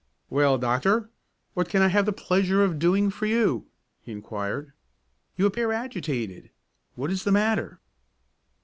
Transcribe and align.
"Well, 0.31 0.57
doctor, 0.57 1.11
what 1.53 1.69
can 1.69 1.83
I 1.83 1.89
have 1.89 2.07
the 2.07 2.11
pleasure 2.11 2.63
of 2.63 2.79
doing 2.79 3.11
for 3.11 3.27
you?" 3.27 3.67
he 4.01 4.11
inquired. 4.11 4.73
"You 5.37 5.45
appear 5.45 5.71
agitated 5.71 6.49
what 6.95 7.11
is 7.11 7.23
the 7.23 7.31
matter?" 7.31 7.79